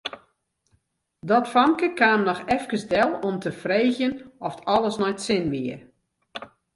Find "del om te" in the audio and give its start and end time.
2.93-3.51